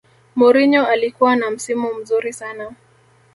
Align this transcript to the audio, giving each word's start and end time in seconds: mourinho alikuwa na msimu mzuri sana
mourinho 0.35 0.85
alikuwa 0.85 1.35
na 1.35 1.51
msimu 1.51 1.93
mzuri 1.93 2.33
sana 2.33 2.75